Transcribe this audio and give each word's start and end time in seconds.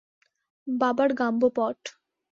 বাবার 0.67 1.09
গাম্বো 1.13 1.47
পট। 1.55 1.79